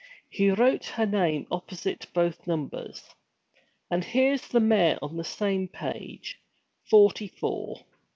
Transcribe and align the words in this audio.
He 0.31 0.49
wrote 0.49 0.85
her 0.85 1.05
name 1.05 1.45
opposite 1.51 2.07
both 2.11 2.47
numbers. 2.47 3.07
'And 3.91 4.03
here's 4.03 4.47
the 4.47 4.59
mayor 4.59 4.97
on 4.99 5.15
the 5.15 5.23
same 5.23 5.67
page 5.67 6.39
forty 6.89 7.27
four! 7.27 7.85